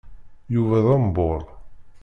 Yuba 0.53 0.77
d 0.85 0.87
ambur. 0.95 1.41